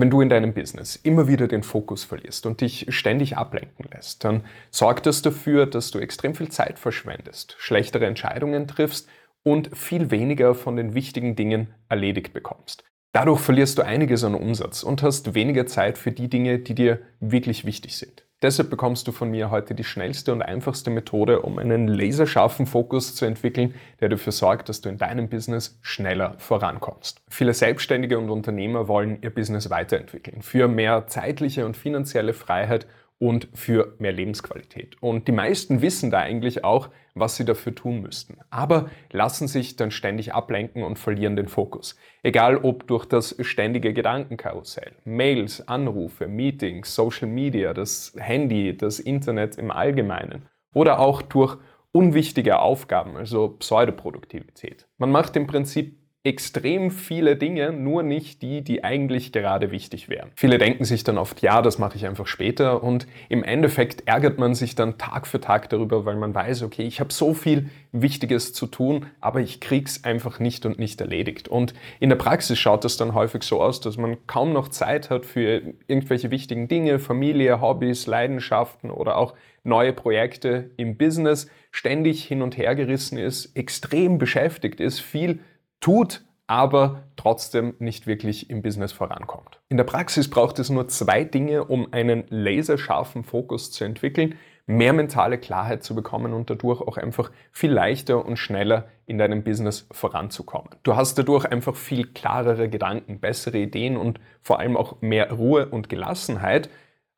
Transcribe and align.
Wenn 0.00 0.08
du 0.08 0.22
in 0.22 0.30
deinem 0.30 0.54
Business 0.54 0.96
immer 0.96 1.28
wieder 1.28 1.46
den 1.46 1.62
Fokus 1.62 2.04
verlierst 2.04 2.46
und 2.46 2.62
dich 2.62 2.86
ständig 2.88 3.36
ablenken 3.36 3.84
lässt, 3.92 4.24
dann 4.24 4.44
sorgt 4.70 5.04
das 5.04 5.20
dafür, 5.20 5.66
dass 5.66 5.90
du 5.90 5.98
extrem 5.98 6.34
viel 6.34 6.48
Zeit 6.48 6.78
verschwendest, 6.78 7.54
schlechtere 7.58 8.06
Entscheidungen 8.06 8.66
triffst 8.66 9.10
und 9.42 9.76
viel 9.76 10.10
weniger 10.10 10.54
von 10.54 10.76
den 10.76 10.94
wichtigen 10.94 11.36
Dingen 11.36 11.74
erledigt 11.90 12.32
bekommst. 12.32 12.82
Dadurch 13.12 13.40
verlierst 13.40 13.76
du 13.76 13.82
einiges 13.82 14.24
an 14.24 14.34
Umsatz 14.34 14.84
und 14.84 15.02
hast 15.02 15.34
weniger 15.34 15.66
Zeit 15.66 15.98
für 15.98 16.12
die 16.12 16.30
Dinge, 16.30 16.60
die 16.60 16.74
dir 16.74 17.00
wirklich 17.20 17.66
wichtig 17.66 17.98
sind. 17.98 18.24
Deshalb 18.42 18.70
bekommst 18.70 19.06
du 19.06 19.12
von 19.12 19.30
mir 19.30 19.50
heute 19.50 19.74
die 19.74 19.84
schnellste 19.84 20.32
und 20.32 20.40
einfachste 20.40 20.88
Methode, 20.88 21.42
um 21.42 21.58
einen 21.58 21.88
laserscharfen 21.88 22.66
Fokus 22.66 23.14
zu 23.14 23.26
entwickeln, 23.26 23.74
der 24.00 24.08
dafür 24.08 24.32
sorgt, 24.32 24.70
dass 24.70 24.80
du 24.80 24.88
in 24.88 24.96
deinem 24.96 25.28
Business 25.28 25.78
schneller 25.82 26.36
vorankommst. 26.38 27.20
Viele 27.28 27.52
Selbstständige 27.52 28.18
und 28.18 28.30
Unternehmer 28.30 28.88
wollen 28.88 29.18
ihr 29.20 29.28
Business 29.28 29.68
weiterentwickeln, 29.68 30.40
für 30.40 30.68
mehr 30.68 31.06
zeitliche 31.06 31.66
und 31.66 31.76
finanzielle 31.76 32.32
Freiheit 32.32 32.86
und 33.20 33.48
für 33.52 33.94
mehr 33.98 34.12
Lebensqualität. 34.12 34.96
Und 35.00 35.28
die 35.28 35.32
meisten 35.32 35.82
wissen 35.82 36.10
da 36.10 36.20
eigentlich 36.20 36.64
auch, 36.64 36.88
was 37.14 37.36
sie 37.36 37.44
dafür 37.44 37.74
tun 37.74 38.00
müssten, 38.00 38.38
aber 38.48 38.88
lassen 39.12 39.46
sich 39.46 39.76
dann 39.76 39.90
ständig 39.90 40.32
ablenken 40.32 40.82
und 40.82 40.98
verlieren 40.98 41.36
den 41.36 41.48
Fokus. 41.48 41.96
Egal 42.22 42.56
ob 42.56 42.86
durch 42.86 43.04
das 43.04 43.36
ständige 43.40 43.92
Gedankenkarussell, 43.92 44.92
Mails, 45.04 45.68
Anrufe, 45.68 46.28
Meetings, 46.28 46.94
Social 46.94 47.28
Media, 47.28 47.74
das 47.74 48.14
Handy, 48.16 48.74
das 48.74 48.98
Internet 48.98 49.56
im 49.56 49.70
Allgemeinen 49.70 50.48
oder 50.72 50.98
auch 50.98 51.20
durch 51.20 51.58
unwichtige 51.92 52.60
Aufgaben, 52.60 53.16
also 53.16 53.48
Pseudoproduktivität. 53.48 54.88
Man 54.96 55.10
macht 55.10 55.36
im 55.36 55.46
Prinzip 55.46 55.99
extrem 56.22 56.90
viele 56.90 57.36
Dinge, 57.36 57.72
nur 57.72 58.02
nicht 58.02 58.42
die, 58.42 58.60
die 58.60 58.84
eigentlich 58.84 59.32
gerade 59.32 59.70
wichtig 59.70 60.10
wären. 60.10 60.30
Viele 60.36 60.58
denken 60.58 60.84
sich 60.84 61.02
dann 61.02 61.16
oft, 61.16 61.40
ja, 61.40 61.62
das 61.62 61.78
mache 61.78 61.96
ich 61.96 62.06
einfach 62.06 62.26
später 62.26 62.82
und 62.82 63.06
im 63.30 63.42
Endeffekt 63.42 64.06
ärgert 64.06 64.38
man 64.38 64.54
sich 64.54 64.74
dann 64.74 64.98
Tag 64.98 65.26
für 65.26 65.40
Tag 65.40 65.70
darüber, 65.70 66.04
weil 66.04 66.16
man 66.16 66.34
weiß, 66.34 66.62
okay, 66.62 66.82
ich 66.82 67.00
habe 67.00 67.10
so 67.10 67.32
viel 67.32 67.70
Wichtiges 67.92 68.52
zu 68.52 68.66
tun, 68.66 69.06
aber 69.22 69.40
ich 69.40 69.60
krieg's 69.60 70.04
einfach 70.04 70.40
nicht 70.40 70.66
und 70.66 70.78
nicht 70.78 71.00
erledigt. 71.00 71.48
Und 71.48 71.72
in 72.00 72.10
der 72.10 72.16
Praxis 72.16 72.58
schaut 72.58 72.84
das 72.84 72.98
dann 72.98 73.14
häufig 73.14 73.42
so 73.42 73.62
aus, 73.62 73.80
dass 73.80 73.96
man 73.96 74.18
kaum 74.26 74.52
noch 74.52 74.68
Zeit 74.68 75.08
hat 75.08 75.24
für 75.24 75.62
irgendwelche 75.88 76.30
wichtigen 76.30 76.68
Dinge, 76.68 76.98
Familie, 76.98 77.62
Hobbys, 77.62 78.06
Leidenschaften 78.06 78.90
oder 78.90 79.16
auch 79.16 79.34
neue 79.64 79.94
Projekte 79.94 80.70
im 80.76 80.96
Business, 80.98 81.48
ständig 81.70 82.24
hin 82.24 82.42
und 82.42 82.58
her 82.58 82.74
gerissen 82.74 83.16
ist, 83.16 83.56
extrem 83.56 84.18
beschäftigt 84.18 84.80
ist, 84.80 85.00
viel 85.00 85.40
tut, 85.80 86.22
aber 86.46 87.04
trotzdem 87.16 87.74
nicht 87.78 88.06
wirklich 88.06 88.50
im 88.50 88.62
Business 88.62 88.92
vorankommt. 88.92 89.60
In 89.68 89.76
der 89.76 89.84
Praxis 89.84 90.28
braucht 90.28 90.58
es 90.58 90.68
nur 90.68 90.88
zwei 90.88 91.24
Dinge, 91.24 91.64
um 91.64 91.92
einen 91.92 92.24
laserscharfen 92.28 93.24
Fokus 93.24 93.70
zu 93.70 93.84
entwickeln, 93.84 94.34
mehr 94.66 94.92
mentale 94.92 95.38
Klarheit 95.38 95.82
zu 95.82 95.94
bekommen 95.94 96.32
und 96.32 96.50
dadurch 96.50 96.80
auch 96.80 96.96
einfach 96.96 97.30
viel 97.50 97.72
leichter 97.72 98.24
und 98.24 98.36
schneller 98.36 98.88
in 99.06 99.18
deinem 99.18 99.42
Business 99.42 99.86
voranzukommen. 99.90 100.70
Du 100.82 100.96
hast 100.96 101.18
dadurch 101.18 101.44
einfach 101.44 101.74
viel 101.74 102.06
klarere 102.06 102.68
Gedanken, 102.68 103.20
bessere 103.20 103.58
Ideen 103.58 103.96
und 103.96 104.20
vor 104.42 104.60
allem 104.60 104.76
auch 104.76 105.00
mehr 105.00 105.32
Ruhe 105.32 105.66
und 105.66 105.88
Gelassenheit, 105.88 106.70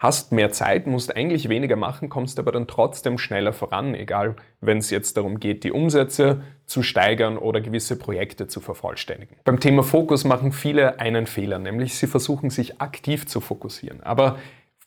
hast 0.02 0.32
mehr 0.32 0.50
Zeit, 0.50 0.88
musst 0.88 1.14
eigentlich 1.14 1.48
weniger 1.48 1.76
machen, 1.76 2.08
kommst 2.08 2.40
aber 2.40 2.50
dann 2.50 2.66
trotzdem 2.66 3.18
schneller 3.18 3.52
voran, 3.52 3.94
egal 3.94 4.34
wenn 4.60 4.78
es 4.78 4.90
jetzt 4.90 5.16
darum 5.16 5.38
geht, 5.38 5.62
die 5.62 5.70
Umsätze 5.70 6.42
zu 6.66 6.82
steigern 6.82 7.38
oder 7.38 7.60
gewisse 7.60 7.96
Projekte 7.96 8.48
zu 8.48 8.60
vervollständigen. 8.60 9.36
Beim 9.44 9.60
Thema 9.60 9.84
Fokus 9.84 10.24
machen 10.24 10.50
viele 10.50 10.98
einen 10.98 11.26
Fehler, 11.26 11.60
nämlich 11.60 11.94
sie 11.94 12.08
versuchen 12.08 12.50
sich 12.50 12.80
aktiv 12.80 13.28
zu 13.28 13.40
fokussieren. 13.40 14.02
Aber 14.02 14.38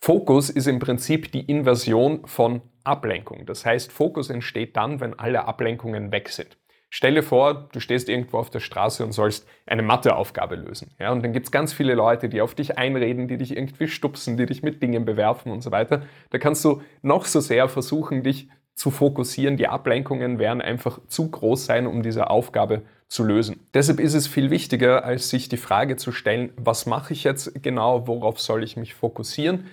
Fokus 0.01 0.49
ist 0.49 0.67
im 0.67 0.79
Prinzip 0.79 1.31
die 1.31 1.45
Inversion 1.45 2.27
von 2.27 2.61
Ablenkung. 2.83 3.45
Das 3.45 3.65
heißt, 3.65 3.93
Fokus 3.93 4.29
entsteht 4.29 4.75
dann, 4.75 4.99
wenn 4.99 5.17
alle 5.17 5.45
Ablenkungen 5.47 6.11
weg 6.11 6.27
sind. 6.27 6.57
Stell 6.97 7.13
dir 7.13 7.23
vor, 7.23 7.67
du 7.73 7.81
stehst 7.81 8.07
irgendwo 8.07 8.37
auf 8.37 8.49
der 8.49 8.61
Straße 8.61 9.03
und 9.03 9.11
sollst 9.11 9.45
eine 9.65 9.81
Matheaufgabe 9.81 10.55
lösen. 10.55 10.91
Ja, 10.97 11.11
und 11.11 11.21
dann 11.25 11.33
gibt 11.33 11.47
es 11.47 11.51
ganz 11.51 11.73
viele 11.73 11.93
Leute, 11.93 12.29
die 12.29 12.39
auf 12.39 12.55
dich 12.55 12.77
einreden, 12.77 13.27
die 13.27 13.37
dich 13.37 13.57
irgendwie 13.57 13.89
stupsen, 13.89 14.37
die 14.37 14.45
dich 14.45 14.63
mit 14.63 14.81
Dingen 14.81 15.03
bewerfen 15.03 15.51
und 15.51 15.61
so 15.61 15.71
weiter. 15.71 16.03
Da 16.29 16.37
kannst 16.37 16.63
du 16.63 16.81
noch 17.01 17.25
so 17.25 17.41
sehr 17.41 17.67
versuchen, 17.67 18.23
dich 18.23 18.47
zu 18.75 18.91
fokussieren. 18.91 19.57
Die 19.57 19.67
Ablenkungen 19.67 20.39
werden 20.39 20.61
einfach 20.61 21.01
zu 21.09 21.29
groß 21.29 21.65
sein, 21.65 21.85
um 21.85 22.01
diese 22.01 22.29
Aufgabe 22.29 22.83
zu 23.09 23.25
lösen. 23.25 23.59
Deshalb 23.73 23.99
ist 23.99 24.13
es 24.13 24.25
viel 24.25 24.49
wichtiger, 24.49 25.03
als 25.03 25.29
sich 25.29 25.49
die 25.49 25.57
Frage 25.57 25.97
zu 25.97 26.13
stellen, 26.13 26.53
was 26.55 26.85
mache 26.85 27.11
ich 27.11 27.25
jetzt 27.25 27.61
genau, 27.61 28.07
worauf 28.07 28.39
soll 28.39 28.63
ich 28.63 28.77
mich 28.77 28.93
fokussieren, 28.93 29.65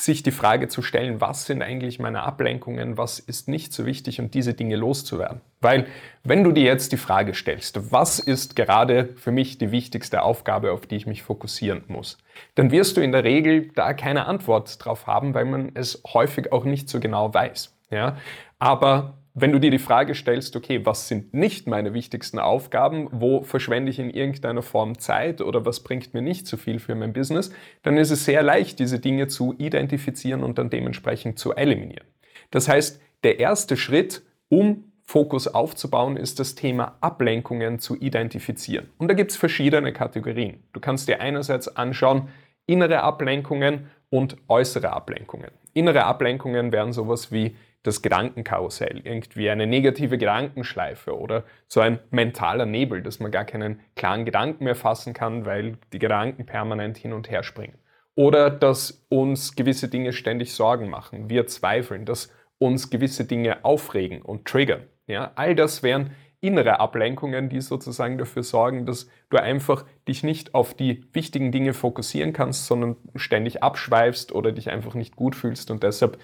sich 0.00 0.22
die 0.22 0.30
Frage 0.30 0.68
zu 0.68 0.82
stellen, 0.82 1.20
was 1.20 1.46
sind 1.46 1.62
eigentlich 1.62 1.98
meine 1.98 2.22
Ablenkungen, 2.22 2.96
was 2.96 3.18
ist 3.18 3.48
nicht 3.48 3.72
so 3.72 3.84
wichtig 3.84 4.20
und 4.20 4.32
diese 4.34 4.54
Dinge 4.54 4.76
loszuwerden. 4.76 5.40
Weil 5.60 5.86
wenn 6.24 6.42
du 6.42 6.52
dir 6.52 6.64
jetzt 6.64 6.92
die 6.92 6.96
Frage 6.96 7.34
stellst, 7.34 7.92
was 7.92 8.18
ist 8.18 8.56
gerade 8.56 9.10
für 9.16 9.30
mich 9.30 9.58
die 9.58 9.72
wichtigste 9.72 10.22
Aufgabe, 10.22 10.72
auf 10.72 10.86
die 10.86 10.96
ich 10.96 11.06
mich 11.06 11.22
fokussieren 11.22 11.84
muss, 11.88 12.16
dann 12.54 12.70
wirst 12.70 12.96
du 12.96 13.02
in 13.02 13.12
der 13.12 13.24
Regel 13.24 13.68
da 13.74 13.92
keine 13.92 14.26
Antwort 14.26 14.82
drauf 14.82 15.06
haben, 15.06 15.34
weil 15.34 15.44
man 15.44 15.72
es 15.74 16.02
häufig 16.14 16.50
auch 16.50 16.64
nicht 16.64 16.88
so 16.88 16.98
genau 16.98 17.34
weiß. 17.34 17.76
Ja? 17.90 18.16
Aber 18.58 19.18
wenn 19.40 19.52
du 19.52 19.58
dir 19.58 19.70
die 19.70 19.78
Frage 19.78 20.14
stellst, 20.14 20.56
okay, 20.56 20.84
was 20.84 21.08
sind 21.08 21.34
nicht 21.34 21.66
meine 21.66 21.94
wichtigsten 21.94 22.38
Aufgaben, 22.38 23.08
wo 23.12 23.42
verschwende 23.42 23.90
ich 23.90 23.98
in 23.98 24.10
irgendeiner 24.10 24.62
Form 24.62 24.98
Zeit 24.98 25.40
oder 25.40 25.64
was 25.64 25.80
bringt 25.80 26.14
mir 26.14 26.22
nicht 26.22 26.46
so 26.46 26.56
viel 26.56 26.78
für 26.78 26.94
mein 26.94 27.12
Business, 27.12 27.52
dann 27.82 27.96
ist 27.96 28.10
es 28.10 28.24
sehr 28.24 28.42
leicht, 28.42 28.78
diese 28.78 28.98
Dinge 28.98 29.28
zu 29.28 29.54
identifizieren 29.58 30.42
und 30.42 30.58
dann 30.58 30.70
dementsprechend 30.70 31.38
zu 31.38 31.54
eliminieren. 31.54 32.06
Das 32.50 32.68
heißt, 32.68 33.00
der 33.22 33.38
erste 33.38 33.76
Schritt, 33.76 34.22
um 34.48 34.84
Fokus 35.04 35.48
aufzubauen, 35.48 36.16
ist 36.16 36.38
das 36.38 36.54
Thema 36.54 36.96
Ablenkungen 37.00 37.80
zu 37.80 37.96
identifizieren. 37.96 38.90
Und 38.96 39.08
da 39.08 39.14
gibt 39.14 39.32
es 39.32 39.36
verschiedene 39.36 39.92
Kategorien. 39.92 40.62
Du 40.72 40.80
kannst 40.80 41.08
dir 41.08 41.20
einerseits 41.20 41.68
anschauen, 41.76 42.28
innere 42.66 43.02
Ablenkungen 43.02 43.90
und 44.10 44.36
äußere 44.48 44.92
Ablenkungen. 44.92 45.50
Innere 45.72 46.04
Ablenkungen 46.04 46.72
wären 46.72 46.92
sowas 46.92 47.32
wie 47.32 47.56
das 47.82 48.02
Gedankenkarussell, 48.02 49.00
irgendwie 49.04 49.48
eine 49.48 49.66
negative 49.66 50.18
Gedankenschleife 50.18 51.18
oder 51.18 51.44
so 51.66 51.80
ein 51.80 51.98
mentaler 52.10 52.66
Nebel, 52.66 53.02
dass 53.02 53.20
man 53.20 53.30
gar 53.30 53.46
keinen 53.46 53.80
klaren 53.96 54.26
Gedanken 54.26 54.64
mehr 54.64 54.74
fassen 54.74 55.14
kann, 55.14 55.46
weil 55.46 55.78
die 55.92 55.98
Gedanken 55.98 56.44
permanent 56.44 56.98
hin 56.98 57.14
und 57.14 57.30
her 57.30 57.42
springen. 57.42 57.78
Oder 58.14 58.50
dass 58.50 59.06
uns 59.08 59.56
gewisse 59.56 59.88
Dinge 59.88 60.12
ständig 60.12 60.52
Sorgen 60.52 60.90
machen, 60.90 61.30
wir 61.30 61.46
zweifeln, 61.46 62.04
dass 62.04 62.30
uns 62.58 62.90
gewisse 62.90 63.24
Dinge 63.24 63.64
aufregen 63.64 64.20
und 64.20 64.46
triggern. 64.46 64.82
Ja, 65.06 65.32
all 65.36 65.54
das 65.54 65.82
wären 65.82 66.10
innere 66.40 66.80
Ablenkungen, 66.80 67.48
die 67.48 67.60
sozusagen 67.60 68.16
dafür 68.18 68.42
sorgen, 68.42 68.86
dass 68.86 69.08
du 69.28 69.36
einfach 69.36 69.84
dich 70.08 70.22
nicht 70.22 70.54
auf 70.54 70.74
die 70.74 71.04
wichtigen 71.12 71.52
Dinge 71.52 71.74
fokussieren 71.74 72.32
kannst, 72.32 72.66
sondern 72.66 72.96
ständig 73.14 73.62
abschweifst 73.62 74.32
oder 74.32 74.52
dich 74.52 74.70
einfach 74.70 74.94
nicht 74.94 75.16
gut 75.16 75.36
fühlst 75.36 75.70
und 75.70 75.82
deshalb 75.82 76.18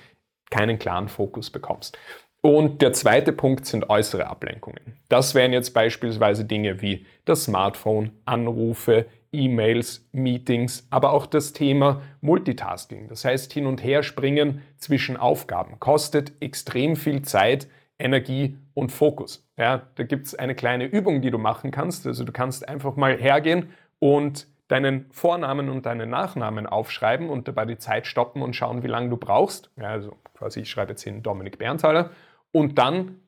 keinen 0.50 0.78
klaren 0.78 1.08
Fokus 1.08 1.50
bekommst. 1.50 1.98
Und 2.40 2.80
der 2.80 2.92
zweite 2.92 3.32
Punkt 3.32 3.66
sind 3.66 3.90
äußere 3.90 4.28
Ablenkungen. 4.28 4.98
Das 5.08 5.34
wären 5.34 5.52
jetzt 5.52 5.74
beispielsweise 5.74 6.44
Dinge 6.44 6.80
wie 6.80 7.04
das 7.24 7.44
Smartphone, 7.44 8.12
Anrufe, 8.24 9.06
E-Mails, 9.32 10.08
Meetings, 10.12 10.86
aber 10.90 11.12
auch 11.12 11.26
das 11.26 11.52
Thema 11.52 12.02
Multitasking. 12.20 13.08
Das 13.08 13.24
heißt, 13.24 13.52
hin 13.52 13.66
und 13.66 13.82
her 13.82 14.02
springen 14.02 14.62
zwischen 14.78 15.16
Aufgaben 15.16 15.80
kostet 15.80 16.32
extrem 16.40 16.96
viel 16.96 17.22
Zeit, 17.22 17.68
Energie 17.98 18.56
und 18.76 18.92
Fokus. 18.92 19.48
Ja, 19.56 19.88
da 19.94 20.04
gibt 20.04 20.26
es 20.26 20.34
eine 20.34 20.54
kleine 20.54 20.84
Übung, 20.84 21.22
die 21.22 21.30
du 21.30 21.38
machen 21.38 21.70
kannst. 21.70 22.06
Also 22.06 22.24
du 22.24 22.32
kannst 22.32 22.68
einfach 22.68 22.94
mal 22.94 23.16
hergehen 23.16 23.70
und 23.98 24.46
deinen 24.68 25.06
Vornamen 25.12 25.70
und 25.70 25.86
deinen 25.86 26.10
Nachnamen 26.10 26.66
aufschreiben 26.66 27.30
und 27.30 27.48
dabei 27.48 27.64
die 27.64 27.78
Zeit 27.78 28.06
stoppen 28.06 28.42
und 28.42 28.54
schauen, 28.54 28.82
wie 28.82 28.88
lange 28.88 29.08
du 29.08 29.16
brauchst. 29.16 29.70
Ja, 29.76 29.88
also 29.88 30.16
quasi, 30.34 30.60
ich 30.60 30.70
schreibe 30.70 30.90
jetzt 30.92 31.02
hin 31.02 31.22
Dominik 31.22 31.58
Berntaler 31.58 32.10
und 32.52 32.76
dann 32.76 33.22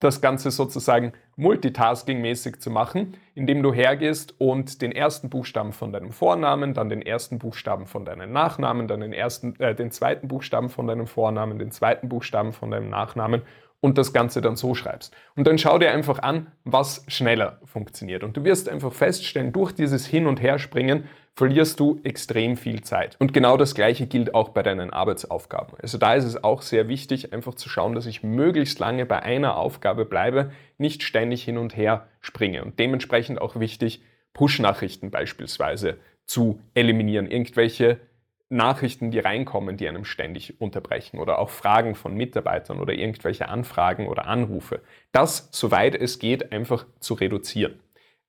das 0.00 0.22
Ganze 0.22 0.50
sozusagen 0.50 1.12
multitasking-mäßig 1.36 2.60
zu 2.60 2.70
machen, 2.70 3.16
indem 3.34 3.62
du 3.62 3.74
hergehst 3.74 4.34
und 4.40 4.80
den 4.80 4.92
ersten 4.92 5.28
Buchstaben 5.28 5.72
von 5.72 5.92
deinem 5.92 6.12
Vornamen, 6.12 6.72
dann 6.72 6.88
den 6.88 7.02
ersten 7.02 7.38
Buchstaben 7.38 7.86
von 7.86 8.06
deinem 8.06 8.32
Nachnamen, 8.32 8.88
dann 8.88 9.00
den, 9.00 9.12
ersten, 9.12 9.58
äh, 9.60 9.74
den 9.74 9.90
zweiten 9.90 10.28
Buchstaben 10.28 10.70
von 10.70 10.86
deinem 10.86 11.06
Vornamen, 11.06 11.58
den 11.58 11.70
zweiten 11.70 12.08
Buchstaben 12.08 12.52
von 12.52 12.70
deinem 12.70 12.88
Nachnamen 12.88 13.42
und 13.84 13.98
das 13.98 14.14
Ganze 14.14 14.40
dann 14.40 14.56
so 14.56 14.74
schreibst. 14.74 15.14
Und 15.36 15.46
dann 15.46 15.58
schau 15.58 15.76
dir 15.76 15.92
einfach 15.92 16.18
an, 16.20 16.46
was 16.64 17.04
schneller 17.06 17.60
funktioniert. 17.66 18.24
Und 18.24 18.34
du 18.34 18.42
wirst 18.42 18.66
einfach 18.66 18.94
feststellen, 18.94 19.52
durch 19.52 19.72
dieses 19.72 20.06
Hin- 20.06 20.26
und 20.26 20.40
Herspringen 20.40 21.04
verlierst 21.34 21.78
du 21.80 22.00
extrem 22.02 22.56
viel 22.56 22.80
Zeit. 22.80 23.14
Und 23.18 23.34
genau 23.34 23.58
das 23.58 23.74
Gleiche 23.74 24.06
gilt 24.06 24.34
auch 24.34 24.48
bei 24.48 24.62
deinen 24.62 24.88
Arbeitsaufgaben. 24.88 25.76
Also 25.82 25.98
da 25.98 26.14
ist 26.14 26.24
es 26.24 26.42
auch 26.42 26.62
sehr 26.62 26.88
wichtig, 26.88 27.34
einfach 27.34 27.56
zu 27.56 27.68
schauen, 27.68 27.94
dass 27.94 28.06
ich 28.06 28.22
möglichst 28.22 28.78
lange 28.78 29.04
bei 29.04 29.22
einer 29.22 29.58
Aufgabe 29.58 30.06
bleibe, 30.06 30.50
nicht 30.78 31.02
ständig 31.02 31.44
hin 31.44 31.58
und 31.58 31.76
her 31.76 32.06
springe. 32.22 32.64
Und 32.64 32.78
dementsprechend 32.78 33.38
auch 33.38 33.60
wichtig, 33.60 34.00
Push-Nachrichten 34.32 35.10
beispielsweise 35.10 35.98
zu 36.24 36.58
eliminieren, 36.72 37.26
irgendwelche 37.26 37.98
Nachrichten, 38.48 39.10
die 39.10 39.18
reinkommen, 39.18 39.76
die 39.76 39.88
einem 39.88 40.04
ständig 40.04 40.60
unterbrechen 40.60 41.18
oder 41.18 41.38
auch 41.38 41.50
Fragen 41.50 41.94
von 41.94 42.14
Mitarbeitern 42.14 42.78
oder 42.78 42.92
irgendwelche 42.92 43.48
Anfragen 43.48 44.06
oder 44.06 44.26
Anrufe. 44.26 44.80
Das, 45.12 45.48
soweit 45.50 45.94
es 45.94 46.18
geht, 46.18 46.52
einfach 46.52 46.86
zu 47.00 47.14
reduzieren. 47.14 47.80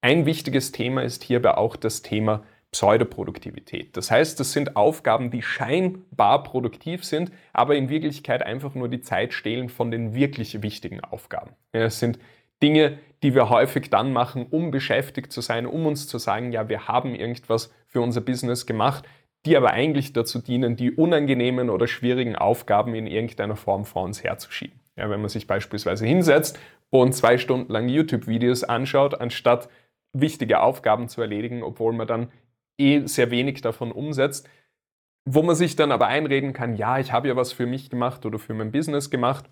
Ein 0.01 0.25
wichtiges 0.25 0.71
Thema 0.71 1.03
ist 1.03 1.23
hierbei 1.23 1.55
auch 1.55 1.75
das 1.75 2.01
Thema 2.01 2.43
Pseudoproduktivität. 2.71 3.95
Das 3.95 4.11
heißt, 4.11 4.39
das 4.39 4.51
sind 4.51 4.75
Aufgaben, 4.75 5.31
die 5.31 5.41
scheinbar 5.41 6.43
produktiv 6.43 7.05
sind, 7.05 7.31
aber 7.53 7.75
in 7.75 7.89
Wirklichkeit 7.89 8.43
einfach 8.43 8.75
nur 8.75 8.89
die 8.89 9.01
Zeit 9.01 9.33
stehlen 9.33 9.69
von 9.69 9.91
den 9.91 10.13
wirklich 10.13 10.61
wichtigen 10.61 11.01
Aufgaben. 11.01 11.51
Es 11.71 11.99
sind 11.99 12.19
Dinge, 12.61 12.99
die 13.23 13.33
wir 13.33 13.49
häufig 13.49 13.89
dann 13.89 14.11
machen, 14.13 14.45
um 14.49 14.71
beschäftigt 14.71 15.31
zu 15.31 15.41
sein, 15.41 15.65
um 15.65 15.85
uns 15.85 16.07
zu 16.07 16.17
sagen, 16.17 16.51
ja, 16.51 16.69
wir 16.69 16.87
haben 16.87 17.15
irgendwas 17.15 17.73
für 17.87 18.01
unser 18.01 18.21
Business 18.21 18.65
gemacht, 18.65 19.05
die 19.45 19.55
aber 19.55 19.71
eigentlich 19.71 20.13
dazu 20.13 20.39
dienen, 20.39 20.75
die 20.75 20.91
unangenehmen 20.91 21.69
oder 21.69 21.87
schwierigen 21.87 22.35
Aufgaben 22.35 22.95
in 22.95 23.07
irgendeiner 23.07 23.55
Form 23.55 23.85
vor 23.85 24.03
uns 24.03 24.23
herzuschieben. 24.23 24.79
Ja, 24.95 25.09
wenn 25.09 25.19
man 25.19 25.29
sich 25.29 25.45
beispielsweise 25.45 26.05
hinsetzt 26.05 26.57
und 26.89 27.13
zwei 27.13 27.37
Stunden 27.37 27.71
lang 27.71 27.89
YouTube-Videos 27.89 28.63
anschaut, 28.63 29.19
anstatt 29.19 29.69
wichtige 30.13 30.61
Aufgaben 30.61 31.09
zu 31.09 31.21
erledigen, 31.21 31.63
obwohl 31.63 31.93
man 31.93 32.07
dann 32.07 32.31
eh 32.77 33.05
sehr 33.05 33.29
wenig 33.31 33.61
davon 33.61 33.91
umsetzt, 33.91 34.49
wo 35.25 35.41
man 35.41 35.55
sich 35.55 35.75
dann 35.75 35.91
aber 35.91 36.07
einreden 36.07 36.53
kann, 36.53 36.75
ja, 36.75 36.99
ich 36.99 37.11
habe 37.11 37.27
ja 37.27 37.35
was 37.35 37.51
für 37.51 37.65
mich 37.65 37.89
gemacht 37.89 38.25
oder 38.25 38.39
für 38.39 38.53
mein 38.53 38.71
Business 38.71 39.09
gemacht, 39.09 39.49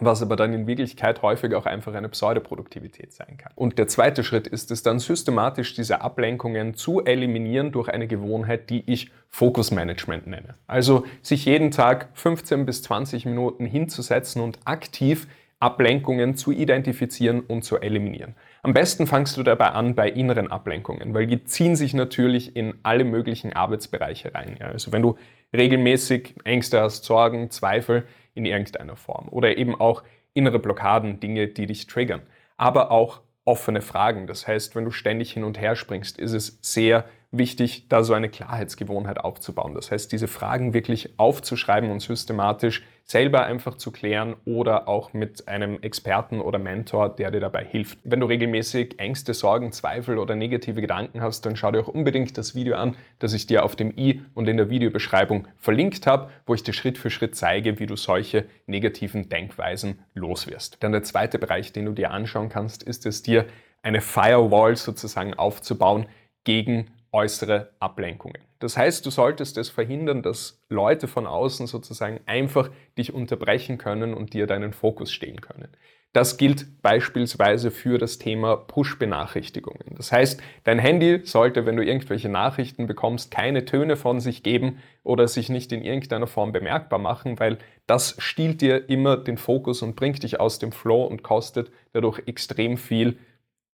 was 0.00 0.22
aber 0.22 0.36
dann 0.36 0.52
in 0.52 0.66
Wirklichkeit 0.66 1.22
häufig 1.22 1.54
auch 1.54 1.66
einfach 1.66 1.94
eine 1.94 2.08
Pseudoproduktivität 2.08 3.12
sein 3.12 3.36
kann. 3.36 3.52
Und 3.54 3.78
der 3.78 3.86
zweite 3.86 4.24
Schritt 4.24 4.46
ist 4.46 4.70
es 4.70 4.82
dann 4.82 4.98
systematisch, 4.98 5.74
diese 5.74 6.00
Ablenkungen 6.00 6.74
zu 6.74 7.04
eliminieren 7.04 7.70
durch 7.70 7.88
eine 7.88 8.08
Gewohnheit, 8.08 8.70
die 8.70 8.82
ich 8.90 9.10
Fokusmanagement 9.30 10.26
nenne. 10.26 10.54
Also 10.66 11.04
sich 11.22 11.44
jeden 11.44 11.70
Tag 11.70 12.08
15 12.14 12.66
bis 12.66 12.82
20 12.82 13.24
Minuten 13.26 13.66
hinzusetzen 13.66 14.42
und 14.42 14.58
aktiv 14.64 15.28
Ablenkungen 15.60 16.36
zu 16.36 16.52
identifizieren 16.52 17.40
und 17.40 17.62
zu 17.62 17.78
eliminieren. 17.78 18.34
Am 18.62 18.74
besten 18.74 19.06
fangst 19.06 19.36
du 19.36 19.42
dabei 19.42 19.68
an 19.68 19.94
bei 19.94 20.10
inneren 20.10 20.50
Ablenkungen, 20.50 21.14
weil 21.14 21.26
die 21.26 21.44
ziehen 21.44 21.76
sich 21.76 21.94
natürlich 21.94 22.54
in 22.56 22.74
alle 22.82 23.04
möglichen 23.04 23.52
Arbeitsbereiche 23.52 24.34
rein. 24.34 24.56
Also 24.60 24.92
wenn 24.92 25.02
du 25.02 25.16
regelmäßig 25.54 26.34
Ängste 26.44 26.80
hast, 26.80 27.04
Sorgen, 27.04 27.50
Zweifel 27.50 28.04
in 28.34 28.44
irgendeiner 28.44 28.96
Form 28.96 29.28
oder 29.28 29.56
eben 29.56 29.74
auch 29.74 30.02
innere 30.32 30.58
Blockaden, 30.58 31.20
Dinge, 31.20 31.48
die 31.48 31.66
dich 31.66 31.86
triggern, 31.86 32.22
aber 32.56 32.90
auch 32.90 33.20
offene 33.44 33.82
Fragen. 33.82 34.26
Das 34.26 34.46
heißt, 34.46 34.74
wenn 34.74 34.84
du 34.84 34.90
ständig 34.90 35.32
hin 35.32 35.44
und 35.44 35.60
her 35.60 35.76
springst, 35.76 36.18
ist 36.18 36.32
es 36.32 36.58
sehr 36.62 37.04
wichtig, 37.38 37.88
da 37.88 38.02
so 38.02 38.14
eine 38.14 38.28
Klarheitsgewohnheit 38.28 39.18
aufzubauen. 39.18 39.74
Das 39.74 39.90
heißt, 39.90 40.10
diese 40.12 40.28
Fragen 40.28 40.74
wirklich 40.74 41.18
aufzuschreiben 41.18 41.90
und 41.90 42.00
systematisch 42.00 42.82
selber 43.04 43.44
einfach 43.44 43.76
zu 43.76 43.92
klären 43.92 44.34
oder 44.46 44.88
auch 44.88 45.12
mit 45.12 45.46
einem 45.46 45.78
Experten 45.82 46.40
oder 46.40 46.58
Mentor, 46.58 47.14
der 47.14 47.30
dir 47.30 47.40
dabei 47.40 47.64
hilft. 47.64 47.98
Wenn 48.02 48.20
du 48.20 48.26
regelmäßig 48.26 48.98
Ängste, 48.98 49.34
Sorgen, 49.34 49.72
Zweifel 49.72 50.18
oder 50.18 50.34
negative 50.34 50.80
Gedanken 50.80 51.20
hast, 51.20 51.44
dann 51.44 51.54
schau 51.54 51.70
dir 51.70 51.80
auch 51.80 51.88
unbedingt 51.88 52.38
das 52.38 52.54
Video 52.54 52.76
an, 52.76 52.96
das 53.18 53.34
ich 53.34 53.46
dir 53.46 53.64
auf 53.64 53.76
dem 53.76 53.96
i 53.96 54.22
und 54.32 54.48
in 54.48 54.56
der 54.56 54.70
Videobeschreibung 54.70 55.46
verlinkt 55.58 56.06
habe, 56.06 56.30
wo 56.46 56.54
ich 56.54 56.62
dir 56.62 56.72
Schritt 56.72 56.96
für 56.96 57.10
Schritt 57.10 57.36
zeige, 57.36 57.78
wie 57.78 57.86
du 57.86 57.96
solche 57.96 58.46
negativen 58.66 59.28
Denkweisen 59.28 59.98
loswirst. 60.14 60.78
Dann 60.80 60.92
der 60.92 61.02
zweite 61.02 61.38
Bereich, 61.38 61.72
den 61.72 61.84
du 61.84 61.92
dir 61.92 62.10
anschauen 62.10 62.48
kannst, 62.48 62.82
ist 62.82 63.04
es 63.04 63.22
dir 63.22 63.44
eine 63.82 64.00
Firewall 64.00 64.76
sozusagen 64.76 65.34
aufzubauen 65.34 66.06
gegen 66.44 66.86
äußere 67.14 67.70
Ablenkungen. 67.78 68.42
Das 68.58 68.76
heißt, 68.76 69.06
du 69.06 69.10
solltest 69.10 69.56
es 69.56 69.70
verhindern, 69.70 70.22
dass 70.22 70.60
Leute 70.68 71.06
von 71.06 71.26
außen 71.26 71.66
sozusagen 71.66 72.20
einfach 72.26 72.70
dich 72.98 73.14
unterbrechen 73.14 73.78
können 73.78 74.14
und 74.14 74.34
dir 74.34 74.46
deinen 74.46 74.72
Fokus 74.72 75.12
stehlen 75.12 75.40
können. 75.40 75.68
Das 76.12 76.36
gilt 76.36 76.80
beispielsweise 76.80 77.72
für 77.72 77.98
das 77.98 78.18
Thema 78.18 78.56
Push-Benachrichtigungen. 78.56 79.96
Das 79.96 80.12
heißt, 80.12 80.40
dein 80.62 80.78
Handy 80.78 81.20
sollte, 81.24 81.66
wenn 81.66 81.76
du 81.76 81.84
irgendwelche 81.84 82.28
Nachrichten 82.28 82.86
bekommst, 82.86 83.32
keine 83.32 83.64
Töne 83.64 83.96
von 83.96 84.20
sich 84.20 84.44
geben 84.44 84.78
oder 85.02 85.26
sich 85.26 85.48
nicht 85.48 85.72
in 85.72 85.82
irgendeiner 85.82 86.28
Form 86.28 86.52
bemerkbar 86.52 87.00
machen, 87.00 87.40
weil 87.40 87.58
das 87.88 88.14
stiehlt 88.18 88.60
dir 88.60 88.88
immer 88.88 89.16
den 89.16 89.38
Fokus 89.38 89.82
und 89.82 89.96
bringt 89.96 90.22
dich 90.22 90.38
aus 90.38 90.60
dem 90.60 90.70
Flow 90.70 91.04
und 91.04 91.24
kostet 91.24 91.72
dadurch 91.92 92.22
extrem 92.26 92.76
viel 92.76 93.18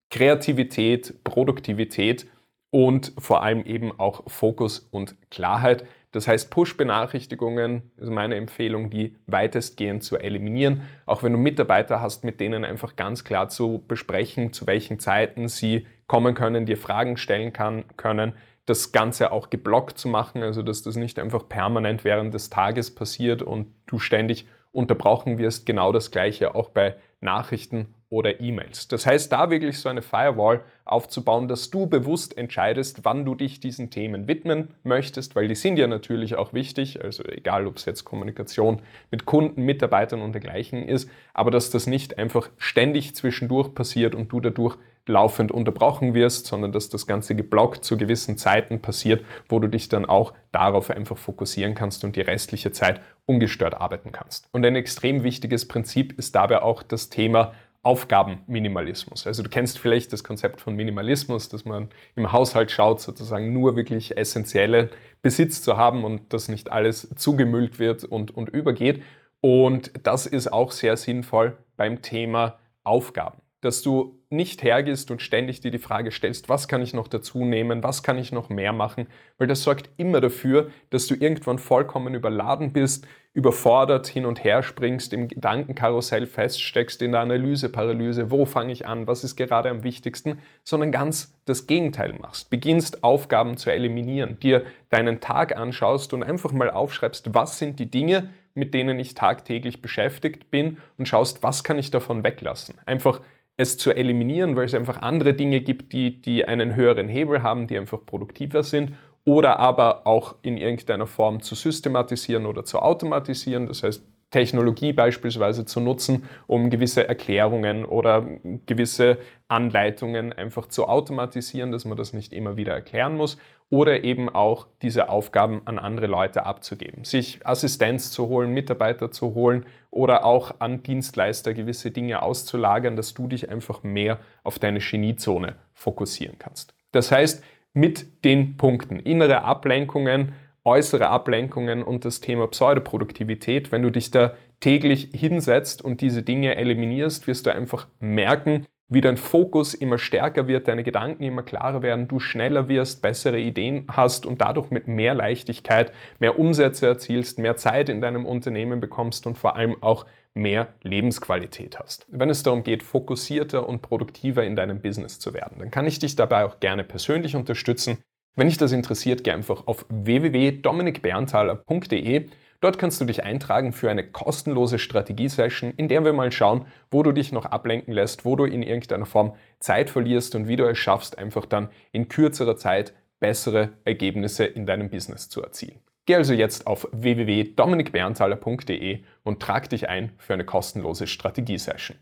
Kreativität, 0.09 1.23
Produktivität 1.23 2.25
und 2.71 3.13
vor 3.17 3.43
allem 3.43 3.63
eben 3.65 3.97
auch 3.99 4.29
Fokus 4.29 4.79
und 4.91 5.15
Klarheit. 5.31 5.85
Das 6.11 6.27
heißt, 6.27 6.49
Push-Benachrichtigungen 6.49 7.91
ist 7.97 8.09
meine 8.09 8.35
Empfehlung, 8.35 8.89
die 8.89 9.15
weitestgehend 9.27 10.03
zu 10.03 10.17
eliminieren. 10.17 10.81
Auch 11.05 11.21
wenn 11.21 11.33
du 11.33 11.39
Mitarbeiter 11.39 12.01
hast, 12.01 12.23
mit 12.23 12.39
denen 12.39 12.65
einfach 12.65 12.95
ganz 12.95 13.23
klar 13.23 13.49
zu 13.49 13.83
besprechen, 13.87 14.53
zu 14.53 14.65
welchen 14.65 14.99
Zeiten 14.99 15.47
sie 15.47 15.85
kommen 16.07 16.33
können, 16.33 16.65
dir 16.65 16.77
Fragen 16.77 17.17
stellen 17.17 17.53
kann, 17.53 17.85
können, 17.95 18.33
das 18.65 18.91
Ganze 18.91 19.31
auch 19.31 19.49
geblockt 19.49 19.97
zu 19.97 20.07
machen, 20.07 20.43
also 20.43 20.61
dass 20.61 20.83
das 20.83 20.95
nicht 20.95 21.17
einfach 21.19 21.47
permanent 21.47 22.03
während 22.03 22.33
des 22.33 22.49
Tages 22.49 22.93
passiert 22.93 23.41
und 23.41 23.67
du 23.87 23.99
ständig 23.99 24.47
unterbrochen 24.71 25.37
wirst. 25.37 25.65
Genau 25.65 25.91
das 25.91 26.11
gleiche 26.11 26.53
auch 26.53 26.69
bei 26.69 26.95
Nachrichten 27.19 27.95
oder 28.09 28.41
E-Mails. 28.41 28.87
Das 28.87 29.05
heißt, 29.05 29.31
da 29.31 29.49
wirklich 29.51 29.79
so 29.79 29.87
eine 29.87 30.01
Firewall 30.01 30.61
aufzubauen, 30.83 31.47
dass 31.47 31.69
du 31.69 31.85
bewusst 31.85 32.37
entscheidest, 32.37 33.05
wann 33.05 33.23
du 33.23 33.35
dich 33.35 33.59
diesen 33.59 33.91
Themen 33.91 34.27
widmen 34.27 34.69
möchtest, 34.83 35.35
weil 35.35 35.47
die 35.47 35.55
sind 35.55 35.77
ja 35.77 35.85
natürlich 35.85 36.35
auch 36.35 36.53
wichtig, 36.53 37.03
also 37.03 37.23
egal 37.23 37.67
ob 37.67 37.77
es 37.77 37.85
jetzt 37.85 38.05
Kommunikation 38.05 38.81
mit 39.11 39.25
Kunden, 39.25 39.63
Mitarbeitern 39.63 40.21
und 40.21 40.33
dergleichen 40.33 40.87
ist, 40.87 41.09
aber 41.33 41.51
dass 41.51 41.69
das 41.69 41.85
nicht 41.85 42.17
einfach 42.17 42.49
ständig 42.57 43.15
zwischendurch 43.15 43.75
passiert 43.75 44.15
und 44.15 44.31
du 44.31 44.39
dadurch 44.39 44.77
laufend 45.05 45.51
unterbrochen 45.51 46.13
wirst, 46.13 46.45
sondern 46.45 46.71
dass 46.71 46.89
das 46.89 47.07
Ganze 47.07 47.35
geblockt 47.35 47.83
zu 47.83 47.97
gewissen 47.97 48.37
Zeiten 48.37 48.79
passiert, 48.79 49.25
wo 49.49 49.59
du 49.59 49.67
dich 49.67 49.89
dann 49.89 50.05
auch 50.05 50.33
darauf 50.51 50.89
einfach 50.89 51.17
fokussieren 51.17 51.75
kannst 51.75 52.03
und 52.03 52.15
die 52.15 52.21
restliche 52.21 52.71
Zeit 52.71 53.01
ungestört 53.25 53.75
arbeiten 53.75 54.11
kannst. 54.11 54.47
Und 54.51 54.65
ein 54.65 54.75
extrem 54.75 55.23
wichtiges 55.23 55.67
Prinzip 55.67 56.17
ist 56.17 56.35
dabei 56.35 56.61
auch 56.61 56.83
das 56.83 57.09
Thema 57.09 57.53
Aufgabenminimalismus. 57.81 59.25
Also 59.25 59.43
du 59.43 59.49
kennst 59.49 59.79
vielleicht 59.79 60.11
das 60.11 60.23
Konzept 60.23 60.61
von 60.61 60.75
Minimalismus, 60.75 61.49
dass 61.49 61.65
man 61.65 61.89
im 62.15 62.31
Haushalt 62.31 62.71
schaut, 62.71 63.01
sozusagen 63.01 63.53
nur 63.53 63.75
wirklich 63.75 64.17
essentielle 64.17 64.89
Besitz 65.21 65.61
zu 65.61 65.77
haben 65.77 66.03
und 66.03 66.33
dass 66.33 66.49
nicht 66.49 66.71
alles 66.71 67.09
zugemüllt 67.15 67.79
wird 67.79 68.03
und, 68.03 68.35
und 68.35 68.49
übergeht. 68.49 69.03
Und 69.41 69.91
das 70.03 70.25
ist 70.25 70.51
auch 70.51 70.71
sehr 70.71 70.97
sinnvoll 70.97 71.57
beim 71.77 72.01
Thema 72.01 72.59
Aufgaben 72.83 73.41
dass 73.61 73.81
du 73.81 74.18
nicht 74.31 74.61
hergehst 74.61 75.09
und 75.09 75.21
ständig 75.21 75.61
dir 75.61 75.71
die 75.71 75.79
Frage 75.79 76.11
stellst, 76.11 76.49
was 76.49 76.67
kann 76.67 76.83
ich 76.83 76.93
noch 76.93 77.07
dazu 77.07 77.45
nehmen, 77.45 77.83
was 77.83 78.03
kann 78.03 78.17
ich 78.17 78.31
noch 78.31 78.49
mehr 78.49 78.73
machen, 78.73 79.07
weil 79.39 79.47
das 79.47 79.63
sorgt 79.63 79.89
immer 79.97 80.21
dafür, 80.21 80.69
dass 80.91 81.07
du 81.07 81.15
irgendwann 81.15 81.57
vollkommen 81.57 82.13
überladen 82.13 82.71
bist, 82.71 83.07
überfordert 83.33 84.07
hin 84.07 84.25
und 84.25 84.43
her 84.43 84.61
springst, 84.61 85.13
im 85.13 85.27
Gedankenkarussell 85.27 86.27
feststeckst, 86.27 87.01
in 87.01 87.13
der 87.13 87.21
Analyseparalyse, 87.21 88.29
wo 88.29 88.45
fange 88.45 88.71
ich 88.71 88.85
an, 88.85 89.07
was 89.07 89.23
ist 89.23 89.35
gerade 89.35 89.69
am 89.69 89.83
wichtigsten, 89.83 90.39
sondern 90.63 90.91
ganz 90.91 91.33
das 91.45 91.65
Gegenteil 91.65 92.13
machst. 92.13 92.49
Beginnst 92.49 93.03
Aufgaben 93.03 93.57
zu 93.57 93.71
eliminieren, 93.71 94.39
dir 94.39 94.63
deinen 94.89 95.21
Tag 95.21 95.55
anschaust 95.55 96.13
und 96.13 96.21
einfach 96.23 96.51
mal 96.51 96.69
aufschreibst, 96.69 97.33
was 97.33 97.57
sind 97.57 97.79
die 97.79 97.89
Dinge, 97.89 98.29
mit 98.55 98.73
denen 98.73 98.99
ich 98.99 99.13
tagtäglich 99.13 99.81
beschäftigt 99.81 100.51
bin 100.51 100.77
und 100.97 101.07
schaust, 101.07 101.41
was 101.41 101.63
kann 101.63 101.79
ich 101.79 101.91
davon 101.91 102.23
weglassen. 102.23 102.75
Einfach 102.85 103.21
es 103.59 103.77
zu 103.77 103.91
eliminieren, 103.91 104.55
weil 104.55 104.65
es 104.65 104.73
einfach 104.73 105.01
andere 105.01 105.33
Dinge 105.33 105.59
gibt, 105.59 105.91
die, 105.91 106.21
die 106.21 106.45
einen 106.45 106.77
höheren 106.77 107.09
Hebel 107.09 107.43
haben, 107.43 107.67
die 107.67 107.77
einfach 107.77 107.99
produktiver 108.05 108.63
sind 108.63 108.93
oder 109.29 109.59
aber 109.59 110.07
auch 110.07 110.37
in 110.41 110.57
irgendeiner 110.57 111.05
Form 111.05 111.39
zu 111.41 111.53
systematisieren 111.53 112.47
oder 112.47 112.65
zu 112.65 112.79
automatisieren. 112.79 113.67
Das 113.67 113.83
heißt, 113.83 114.03
Technologie 114.31 114.91
beispielsweise 114.91 115.65
zu 115.65 115.79
nutzen, 115.79 116.23
um 116.47 116.71
gewisse 116.71 117.07
Erklärungen 117.07 117.85
oder 117.85 118.25
gewisse 118.65 119.19
Anleitungen 119.47 120.33
einfach 120.33 120.67
zu 120.67 120.87
automatisieren, 120.87 121.71
dass 121.71 121.85
man 121.85 121.95
das 121.95 122.11
nicht 122.11 122.33
immer 122.33 122.57
wieder 122.57 122.73
erklären 122.73 123.17
muss 123.17 123.37
oder 123.69 124.03
eben 124.03 124.29
auch 124.29 124.65
diese 124.81 125.09
Aufgaben 125.09 125.61
an 125.65 125.77
andere 125.77 126.07
Leute 126.07 126.47
abzugeben, 126.47 127.03
sich 127.03 127.45
Assistenz 127.45 128.09
zu 128.09 128.29
holen, 128.29 128.51
Mitarbeiter 128.51 129.11
zu 129.11 129.35
holen 129.35 129.63
oder 129.91 130.25
auch 130.25 130.55
an 130.57 130.81
Dienstleister 130.81 131.53
gewisse 131.53 131.91
Dinge 131.91 132.23
auszulagern, 132.23 132.95
dass 132.95 133.13
du 133.13 133.27
dich 133.27 133.47
einfach 133.49 133.83
mehr 133.83 134.17
auf 134.43 134.57
deine 134.57 134.79
Geniezone 134.79 135.55
fokussieren 135.75 136.39
kannst. 136.39 136.73
Das 136.91 137.11
heißt, 137.11 137.43
mit 137.73 138.23
den 138.25 138.57
Punkten. 138.57 138.99
Innere 138.99 139.43
Ablenkungen, 139.43 140.33
äußere 140.65 141.09
Ablenkungen 141.09 141.83
und 141.83 142.05
das 142.05 142.19
Thema 142.19 142.47
Pseudoproduktivität, 142.47 143.71
wenn 143.71 143.81
du 143.81 143.89
dich 143.89 144.11
da 144.11 144.33
täglich 144.59 145.09
hinsetzt 145.13 145.83
und 145.83 146.01
diese 146.01 146.23
Dinge 146.23 146.55
eliminierst, 146.55 147.27
wirst 147.27 147.45
du 147.45 147.53
einfach 147.53 147.87
merken, 147.99 148.65
wie 148.89 149.01
dein 149.01 149.17
Fokus 149.17 149.75
immer 149.75 149.99
stärker 149.99 150.47
wird, 150.47 150.67
deine 150.67 150.83
Gedanken 150.83 151.23
immer 151.23 151.43
klarer 151.43 151.83
werden, 151.83 152.07
du 152.07 152.19
schneller 152.19 152.67
wirst, 152.67 153.03
bessere 153.03 153.39
Ideen 153.39 153.85
hast 153.87 154.25
und 154.25 154.41
dadurch 154.41 154.71
mit 154.71 154.87
mehr 154.87 155.13
Leichtigkeit 155.13 155.93
mehr 156.17 156.39
Umsätze 156.39 156.87
erzielst, 156.87 157.37
mehr 157.37 157.55
Zeit 157.55 157.87
in 157.87 158.01
deinem 158.01 158.25
Unternehmen 158.25 158.79
bekommst 158.79 159.27
und 159.27 159.37
vor 159.37 159.55
allem 159.55 159.81
auch 159.81 160.07
mehr 160.33 160.73
Lebensqualität 160.83 161.79
hast. 161.79 162.05
Wenn 162.09 162.29
es 162.29 162.43
darum 162.43 162.63
geht, 162.63 162.83
fokussierter 162.83 163.67
und 163.67 163.81
produktiver 163.81 164.43
in 164.43 164.55
deinem 164.55 164.81
Business 164.81 165.19
zu 165.19 165.33
werden, 165.33 165.57
dann 165.59 165.71
kann 165.71 165.87
ich 165.87 165.99
dich 165.99 166.15
dabei 166.15 166.45
auch 166.45 166.59
gerne 166.59 166.83
persönlich 166.83 167.35
unterstützen. 167.35 167.97
Wenn 168.35 168.47
dich 168.47 168.57
das 168.57 168.71
interessiert, 168.71 169.23
geh 169.23 169.31
einfach 169.31 169.65
auf 169.67 169.85
www.dominikberntaler.de 169.89 172.29
Dort 172.61 172.77
kannst 172.77 172.99
du 172.99 173.05
dich 173.05 173.23
eintragen 173.23 173.71
für 173.71 173.89
eine 173.89 174.03
kostenlose 174.03 174.79
Strategie-Session, 174.79 175.73
in 175.77 175.87
der 175.87 176.03
wir 176.03 176.11
mal 176.11 176.31
schauen, 176.31 176.65
wo 176.91 177.03
du 177.03 177.13
dich 177.13 177.31
noch 177.31 177.45
ablenken 177.45 177.93
lässt, 177.93 178.25
wo 178.25 178.35
du 178.35 178.43
in 178.43 178.63
irgendeiner 178.63 179.05
Form 179.05 179.35
Zeit 179.59 179.89
verlierst 179.89 180.35
und 180.35 180.49
wie 180.49 180.57
du 180.57 180.67
es 180.67 180.77
schaffst, 180.77 181.17
einfach 181.17 181.45
dann 181.45 181.69
in 181.93 182.09
kürzerer 182.09 182.57
Zeit 182.57 182.93
bessere 183.21 183.69
Ergebnisse 183.85 184.43
in 184.43 184.65
deinem 184.65 184.89
Business 184.89 185.29
zu 185.29 185.41
erzielen. 185.41 185.79
Geh 186.09 186.15
also 186.15 186.33
jetzt 186.33 186.65
auf 186.65 186.87
www.dominikberntaler.de 186.91 189.03
und 189.21 189.39
trag 189.39 189.69
dich 189.69 189.89
ein 189.89 190.11
für 190.17 190.33
eine 190.33 190.43
kostenlose 190.43 191.05
Strategie-Session. 191.05 191.99